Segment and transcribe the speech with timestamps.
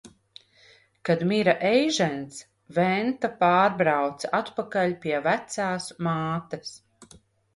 [1.09, 2.39] Kad mira Eižens,
[2.77, 6.73] Venta pārbrauca atpakaļ pie vecās mātes.